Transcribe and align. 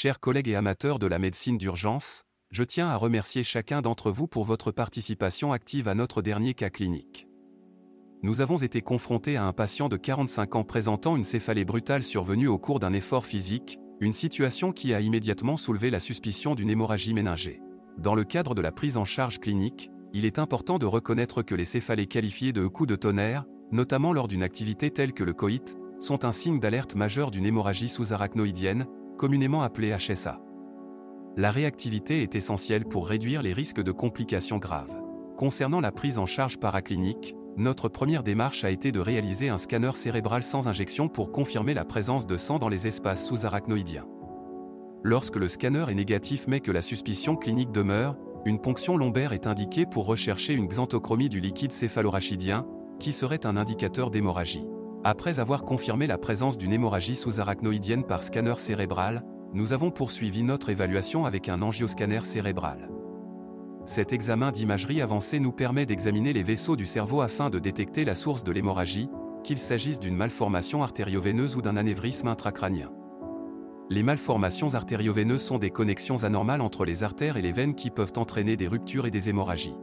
Chers 0.00 0.20
collègues 0.20 0.46
et 0.46 0.54
amateurs 0.54 1.00
de 1.00 1.08
la 1.08 1.18
médecine 1.18 1.58
d'urgence, 1.58 2.22
je 2.52 2.62
tiens 2.62 2.86
à 2.86 2.94
remercier 2.94 3.42
chacun 3.42 3.82
d'entre 3.82 4.12
vous 4.12 4.28
pour 4.28 4.44
votre 4.44 4.70
participation 4.70 5.50
active 5.50 5.88
à 5.88 5.96
notre 5.96 6.22
dernier 6.22 6.54
cas 6.54 6.70
clinique. 6.70 7.26
Nous 8.22 8.40
avons 8.40 8.58
été 8.58 8.80
confrontés 8.80 9.36
à 9.36 9.44
un 9.44 9.52
patient 9.52 9.88
de 9.88 9.96
45 9.96 10.54
ans 10.54 10.62
présentant 10.62 11.16
une 11.16 11.24
céphalée 11.24 11.64
brutale 11.64 12.04
survenue 12.04 12.46
au 12.46 12.58
cours 12.58 12.78
d'un 12.78 12.92
effort 12.92 13.26
physique, 13.26 13.80
une 13.98 14.12
situation 14.12 14.70
qui 14.70 14.94
a 14.94 15.00
immédiatement 15.00 15.56
soulevé 15.56 15.90
la 15.90 15.98
suspicion 15.98 16.54
d'une 16.54 16.70
hémorragie 16.70 17.12
méningée. 17.12 17.60
Dans 17.98 18.14
le 18.14 18.22
cadre 18.22 18.54
de 18.54 18.62
la 18.62 18.70
prise 18.70 18.98
en 18.98 19.04
charge 19.04 19.40
clinique, 19.40 19.90
il 20.12 20.24
est 20.24 20.38
important 20.38 20.78
de 20.78 20.86
reconnaître 20.86 21.42
que 21.42 21.56
les 21.56 21.64
céphalées 21.64 22.06
qualifiées 22.06 22.52
de 22.52 22.68
coups 22.68 22.88
de 22.88 22.94
tonnerre, 22.94 23.46
notamment 23.72 24.12
lors 24.12 24.28
d'une 24.28 24.44
activité 24.44 24.92
telle 24.92 25.12
que 25.12 25.24
le 25.24 25.32
coït, 25.32 25.76
sont 25.98 26.24
un 26.24 26.30
signe 26.30 26.60
d'alerte 26.60 26.94
majeur 26.94 27.32
d'une 27.32 27.46
hémorragie 27.46 27.88
sous-arachnoïdienne, 27.88 28.86
communément 29.18 29.60
appelée 29.62 29.94
HSA. 29.94 30.40
La 31.36 31.50
réactivité 31.50 32.22
est 32.22 32.34
essentielle 32.34 32.86
pour 32.86 33.06
réduire 33.06 33.42
les 33.42 33.52
risques 33.52 33.82
de 33.82 33.92
complications 33.92 34.56
graves. 34.56 34.98
Concernant 35.36 35.80
la 35.80 35.92
prise 35.92 36.18
en 36.18 36.24
charge 36.24 36.58
paraclinique, 36.58 37.34
notre 37.58 37.88
première 37.88 38.22
démarche 38.22 38.64
a 38.64 38.70
été 38.70 38.92
de 38.92 39.00
réaliser 39.00 39.50
un 39.50 39.58
scanner 39.58 39.90
cérébral 39.94 40.42
sans 40.42 40.68
injection 40.68 41.08
pour 41.08 41.32
confirmer 41.32 41.74
la 41.74 41.84
présence 41.84 42.26
de 42.26 42.36
sang 42.36 42.58
dans 42.58 42.68
les 42.68 42.86
espaces 42.86 43.26
sous-arachnoïdiens. 43.26 44.06
Lorsque 45.02 45.36
le 45.36 45.48
scanner 45.48 45.84
est 45.88 45.94
négatif 45.94 46.46
mais 46.48 46.60
que 46.60 46.72
la 46.72 46.82
suspicion 46.82 47.36
clinique 47.36 47.72
demeure, 47.72 48.16
une 48.44 48.60
ponction 48.60 48.96
lombaire 48.96 49.32
est 49.32 49.46
indiquée 49.46 49.86
pour 49.86 50.06
rechercher 50.06 50.54
une 50.54 50.68
xanthochromie 50.68 51.28
du 51.28 51.40
liquide 51.40 51.72
céphalorachidien, 51.72 52.66
qui 52.98 53.12
serait 53.12 53.46
un 53.46 53.56
indicateur 53.56 54.10
d'hémorragie. 54.10 54.66
Après 55.04 55.38
avoir 55.38 55.64
confirmé 55.64 56.08
la 56.08 56.18
présence 56.18 56.58
d'une 56.58 56.72
hémorragie 56.72 57.14
sous-arachnoïdienne 57.14 58.02
par 58.02 58.22
scanner 58.22 58.58
cérébral, 58.58 59.24
nous 59.54 59.72
avons 59.72 59.92
poursuivi 59.92 60.42
notre 60.42 60.70
évaluation 60.70 61.24
avec 61.24 61.48
un 61.48 61.62
angioscanner 61.62 62.24
cérébral. 62.24 62.90
Cet 63.86 64.12
examen 64.12 64.50
d'imagerie 64.50 65.00
avancée 65.00 65.38
nous 65.38 65.52
permet 65.52 65.86
d'examiner 65.86 66.32
les 66.32 66.42
vaisseaux 66.42 66.76
du 66.76 66.84
cerveau 66.84 67.20
afin 67.20 67.48
de 67.48 67.60
détecter 67.60 68.04
la 68.04 68.16
source 68.16 68.42
de 68.42 68.50
l'hémorragie, 68.50 69.08
qu'il 69.44 69.56
s'agisse 69.56 70.00
d'une 70.00 70.16
malformation 70.16 70.82
artério-veineuse 70.82 71.56
ou 71.56 71.62
d'un 71.62 71.76
anévrisme 71.76 72.26
intracrânien. 72.26 72.90
Les 73.88 74.02
malformations 74.02 74.74
artério-veineuses 74.74 75.40
sont 75.40 75.58
des 75.58 75.70
connexions 75.70 76.24
anormales 76.24 76.60
entre 76.60 76.84
les 76.84 77.04
artères 77.04 77.36
et 77.36 77.42
les 77.42 77.52
veines 77.52 77.76
qui 77.76 77.90
peuvent 77.90 78.12
entraîner 78.16 78.56
des 78.56 78.68
ruptures 78.68 79.06
et 79.06 79.10
des 79.10 79.30
hémorragies. 79.30 79.76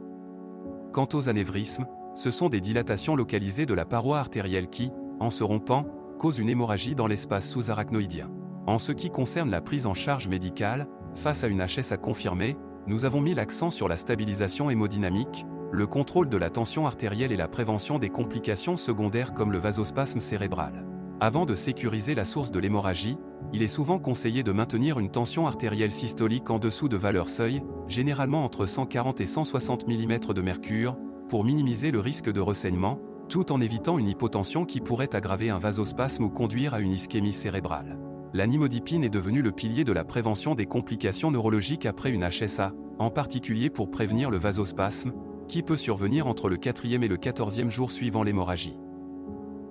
Quant 0.92 1.08
aux 1.14 1.28
anévrismes, 1.28 1.86
ce 2.14 2.30
sont 2.30 2.48
des 2.48 2.60
dilatations 2.60 3.16
localisées 3.16 3.66
de 3.66 3.74
la 3.74 3.84
paroi 3.84 4.18
artérielle 4.18 4.68
qui, 4.68 4.92
en 5.20 5.30
se 5.30 5.44
rompant, 5.44 5.86
cause 6.18 6.38
une 6.38 6.48
hémorragie 6.48 6.94
dans 6.94 7.06
l'espace 7.06 7.48
sous-arachnoïdien. 7.50 8.30
En 8.66 8.78
ce 8.78 8.92
qui 8.92 9.10
concerne 9.10 9.50
la 9.50 9.60
prise 9.60 9.86
en 9.86 9.94
charge 9.94 10.28
médicale, 10.28 10.88
face 11.14 11.44
à 11.44 11.48
une 11.48 11.64
HSA 11.64 11.96
confirmée, 11.96 12.56
nous 12.86 13.04
avons 13.04 13.20
mis 13.20 13.34
l'accent 13.34 13.70
sur 13.70 13.88
la 13.88 13.96
stabilisation 13.96 14.70
hémodynamique, 14.70 15.46
le 15.72 15.86
contrôle 15.86 16.28
de 16.28 16.36
la 16.36 16.50
tension 16.50 16.86
artérielle 16.86 17.32
et 17.32 17.36
la 17.36 17.48
prévention 17.48 17.98
des 17.98 18.10
complications 18.10 18.76
secondaires 18.76 19.34
comme 19.34 19.52
le 19.52 19.58
vasospasme 19.58 20.20
cérébral. 20.20 20.86
Avant 21.18 21.46
de 21.46 21.54
sécuriser 21.54 22.14
la 22.14 22.24
source 22.24 22.50
de 22.50 22.58
l'hémorragie, 22.58 23.16
il 23.52 23.62
est 23.62 23.68
souvent 23.68 23.98
conseillé 23.98 24.42
de 24.42 24.52
maintenir 24.52 24.98
une 24.98 25.10
tension 25.10 25.46
artérielle 25.46 25.90
systolique 25.90 26.50
en 26.50 26.58
dessous 26.58 26.88
de 26.88 26.96
valeur 26.96 27.28
seuil, 27.28 27.62
généralement 27.88 28.44
entre 28.44 28.66
140 28.66 29.20
et 29.20 29.26
160 29.26 29.88
mm 29.88 30.18
de 30.34 30.42
mercure, 30.42 30.96
pour 31.28 31.44
minimiser 31.44 31.90
le 31.90 32.00
risque 32.00 32.30
de 32.30 32.40
ressaignement, 32.40 33.00
tout 33.28 33.52
en 33.52 33.60
évitant 33.60 33.98
une 33.98 34.08
hypotension 34.08 34.64
qui 34.64 34.80
pourrait 34.80 35.14
aggraver 35.14 35.50
un 35.50 35.58
vasospasme 35.58 36.24
ou 36.24 36.30
conduire 36.30 36.74
à 36.74 36.80
une 36.80 36.92
ischémie 36.92 37.32
cérébrale. 37.32 37.98
La 38.32 38.46
nimodipine 38.46 39.04
est 39.04 39.08
devenue 39.08 39.42
le 39.42 39.52
pilier 39.52 39.84
de 39.84 39.92
la 39.92 40.04
prévention 40.04 40.54
des 40.54 40.66
complications 40.66 41.30
neurologiques 41.30 41.86
après 41.86 42.10
une 42.10 42.28
HSA, 42.28 42.72
en 42.98 43.10
particulier 43.10 43.70
pour 43.70 43.90
prévenir 43.90 44.30
le 44.30 44.38
vasospasme, 44.38 45.12
qui 45.48 45.62
peut 45.62 45.76
survenir 45.76 46.26
entre 46.26 46.48
le 46.48 46.56
4e 46.56 47.02
et 47.02 47.08
le 47.08 47.16
14e 47.16 47.70
jour 47.70 47.92
suivant 47.92 48.22
l'hémorragie. 48.22 48.78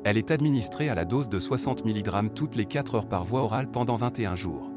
Elle 0.03 0.17
est 0.17 0.31
administrée 0.31 0.89
à 0.89 0.95
la 0.95 1.05
dose 1.05 1.29
de 1.29 1.39
60 1.39 1.85
mg 1.85 2.33
toutes 2.33 2.55
les 2.55 2.65
4 2.65 2.95
heures 2.95 3.09
par 3.09 3.23
voie 3.23 3.41
orale 3.41 3.69
pendant 3.71 3.95
21 3.95 4.35
jours. 4.35 4.71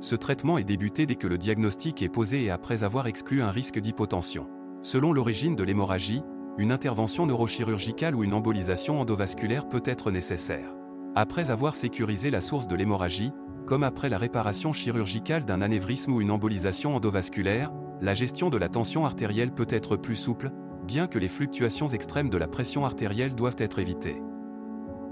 Ce 0.00 0.16
traitement 0.16 0.56
est 0.56 0.64
débuté 0.64 1.04
dès 1.04 1.16
que 1.16 1.26
le 1.26 1.36
diagnostic 1.36 2.00
est 2.02 2.08
posé 2.08 2.44
et 2.44 2.50
après 2.50 2.84
avoir 2.84 3.06
exclu 3.06 3.42
un 3.42 3.50
risque 3.50 3.78
d'hypotension. 3.78 4.48
Selon 4.82 5.12
l'origine 5.12 5.56
de 5.56 5.62
l'hémorragie, 5.62 6.22
une 6.60 6.72
intervention 6.72 7.24
neurochirurgicale 7.24 8.14
ou 8.14 8.22
une 8.22 8.34
embolisation 8.34 9.00
endovasculaire 9.00 9.66
peut 9.66 9.80
être 9.86 10.10
nécessaire. 10.10 10.74
Après 11.14 11.50
avoir 11.50 11.74
sécurisé 11.74 12.30
la 12.30 12.42
source 12.42 12.66
de 12.66 12.74
l'hémorragie, 12.74 13.32
comme 13.66 13.82
après 13.82 14.10
la 14.10 14.18
réparation 14.18 14.70
chirurgicale 14.70 15.46
d'un 15.46 15.62
anévrisme 15.62 16.12
ou 16.12 16.20
une 16.20 16.30
embolisation 16.30 16.94
endovasculaire, 16.94 17.72
la 18.02 18.12
gestion 18.12 18.50
de 18.50 18.58
la 18.58 18.68
tension 18.68 19.06
artérielle 19.06 19.52
peut 19.52 19.66
être 19.70 19.96
plus 19.96 20.16
souple, 20.16 20.50
bien 20.86 21.06
que 21.06 21.18
les 21.18 21.28
fluctuations 21.28 21.88
extrêmes 21.88 22.28
de 22.28 22.36
la 22.36 22.46
pression 22.46 22.84
artérielle 22.84 23.34
doivent 23.34 23.56
être 23.56 23.78
évitées. 23.78 24.20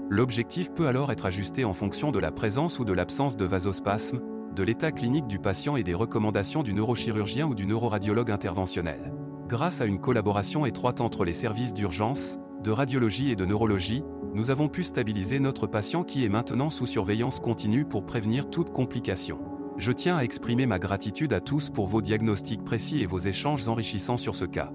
L'objectif 0.07 0.71
peut 0.71 0.85
alors 0.85 1.11
être 1.11 1.25
ajusté 1.25 1.65
en 1.65 1.73
fonction 1.73 2.11
de 2.11 2.19
la 2.19 2.31
présence 2.31 2.77
ou 2.77 2.85
de 2.85 2.93
l'absence 2.93 3.37
de 3.37 3.45
vasospasme, 3.45 4.21
de 4.55 4.61
l'état 4.61 4.91
clinique 4.91 5.25
du 5.25 5.39
patient 5.39 5.77
et 5.77 5.83
des 5.83 5.95
recommandations 5.95 6.61
du 6.61 6.75
neurochirurgien 6.75 7.47
ou 7.47 7.55
du 7.55 7.65
neuroradiologue 7.65 8.29
interventionnel. 8.29 9.13
Grâce 9.49 9.81
à 9.81 9.85
une 9.85 9.99
collaboration 9.99 10.67
étroite 10.67 11.01
entre 11.01 11.25
les 11.25 11.33
services 11.33 11.73
d'urgence, 11.73 12.37
de 12.63 12.69
radiologie 12.69 13.31
et 13.31 13.35
de 13.35 13.45
neurologie, 13.45 14.03
nous 14.35 14.51
avons 14.51 14.67
pu 14.67 14.83
stabiliser 14.83 15.39
notre 15.39 15.65
patient 15.65 16.03
qui 16.03 16.23
est 16.23 16.29
maintenant 16.29 16.69
sous 16.69 16.85
surveillance 16.85 17.39
continue 17.39 17.83
pour 17.83 18.05
prévenir 18.05 18.51
toute 18.51 18.69
complication. 18.69 19.39
Je 19.75 19.91
tiens 19.91 20.17
à 20.17 20.23
exprimer 20.23 20.67
ma 20.67 20.77
gratitude 20.77 21.33
à 21.33 21.39
tous 21.39 21.71
pour 21.71 21.87
vos 21.87 22.03
diagnostics 22.03 22.63
précis 22.63 23.01
et 23.01 23.07
vos 23.07 23.17
échanges 23.17 23.67
enrichissants 23.67 24.17
sur 24.17 24.35
ce 24.35 24.45
cas. 24.45 24.71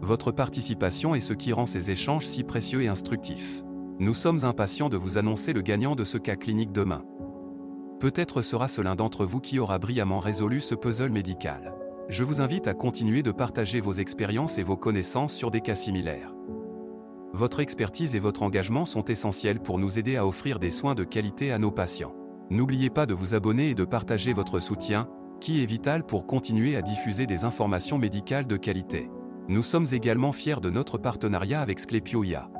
Votre 0.00 0.30
participation 0.30 1.16
est 1.16 1.20
ce 1.20 1.32
qui 1.32 1.52
rend 1.52 1.66
ces 1.66 1.90
échanges 1.90 2.24
si 2.24 2.44
précieux 2.44 2.82
et 2.82 2.88
instructifs. 2.88 3.64
Nous 3.98 4.14
sommes 4.14 4.44
impatients 4.44 4.90
de 4.90 4.96
vous 4.96 5.18
annoncer 5.18 5.52
le 5.52 5.60
gagnant 5.60 5.96
de 5.96 6.04
ce 6.04 6.18
cas 6.18 6.36
clinique 6.36 6.70
demain. 6.70 7.02
Peut-être 7.98 8.42
sera-ce 8.42 8.80
l'un 8.80 8.94
d'entre 8.94 9.24
vous 9.24 9.40
qui 9.40 9.58
aura 9.58 9.80
brillamment 9.80 10.20
résolu 10.20 10.60
ce 10.60 10.76
puzzle 10.76 11.10
médical 11.10 11.81
je 12.08 12.24
vous 12.24 12.40
invite 12.40 12.68
à 12.68 12.74
continuer 12.74 13.22
de 13.22 13.30
partager 13.30 13.80
vos 13.80 13.92
expériences 13.92 14.58
et 14.58 14.62
vos 14.62 14.76
connaissances 14.76 15.34
sur 15.34 15.50
des 15.50 15.60
cas 15.60 15.74
similaires. 15.74 16.34
Votre 17.32 17.60
expertise 17.60 18.14
et 18.14 18.18
votre 18.18 18.42
engagement 18.42 18.84
sont 18.84 19.04
essentiels 19.04 19.60
pour 19.60 19.78
nous 19.78 19.98
aider 19.98 20.16
à 20.16 20.26
offrir 20.26 20.58
des 20.58 20.70
soins 20.70 20.94
de 20.94 21.04
qualité 21.04 21.52
à 21.52 21.58
nos 21.58 21.70
patients. 21.70 22.14
N'oubliez 22.50 22.90
pas 22.90 23.06
de 23.06 23.14
vous 23.14 23.34
abonner 23.34 23.70
et 23.70 23.74
de 23.74 23.84
partager 23.84 24.32
votre 24.34 24.60
soutien, 24.60 25.08
qui 25.40 25.62
est 25.62 25.66
vital 25.66 26.04
pour 26.04 26.26
continuer 26.26 26.76
à 26.76 26.82
diffuser 26.82 27.26
des 27.26 27.44
informations 27.44 27.98
médicales 27.98 28.46
de 28.46 28.56
qualité. 28.56 29.08
Nous 29.48 29.62
sommes 29.62 29.86
également 29.92 30.32
fiers 30.32 30.60
de 30.60 30.70
notre 30.70 30.98
partenariat 30.98 31.60
avec 31.60 31.80
Sclepioia. 31.80 32.50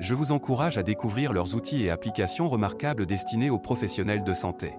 Je 0.00 0.14
vous 0.14 0.32
encourage 0.32 0.78
à 0.78 0.82
découvrir 0.82 1.32
leurs 1.32 1.54
outils 1.54 1.84
et 1.84 1.90
applications 1.90 2.48
remarquables 2.48 3.06
destinés 3.06 3.50
aux 3.50 3.60
professionnels 3.60 4.24
de 4.24 4.32
santé. 4.32 4.74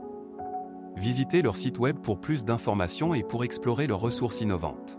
Visitez 0.97 1.41
leur 1.41 1.57
site 1.57 1.78
web 1.78 1.97
pour 2.00 2.19
plus 2.22 2.45
d'informations 2.45 3.13
et 3.13 3.23
pour 3.23 3.44
explorer 3.44 3.85
leurs 3.85 4.00
ressources 4.00 4.39
innovantes. 4.41 4.97